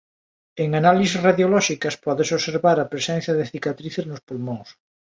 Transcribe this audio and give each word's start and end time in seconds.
En 0.63 0.69
análises 0.81 1.23
radiolóxicas 1.27 1.95
pódese 2.05 2.33
observar 2.39 2.77
a 2.79 2.89
presenza 2.93 3.31
de 3.37 3.49
cicatrices 3.51 4.05
nos 4.07 4.23
pulmóns. 4.27 4.69